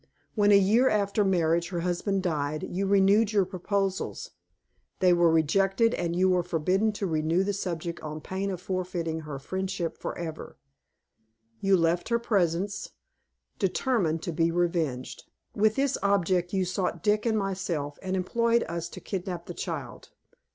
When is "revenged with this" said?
14.49-15.99